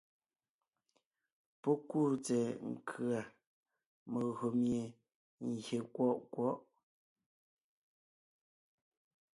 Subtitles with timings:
[1.61, 3.19] Pɔ́ kúu tsɛ̀ɛ nkʉ̀a
[4.11, 4.83] megÿò mie
[5.65, 6.57] gyè kwɔʼ kwɔ̌ʼ.